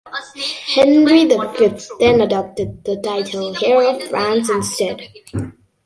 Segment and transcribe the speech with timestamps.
[0.73, 4.99] Henry the Fifth then adopted the title Heir of France instead.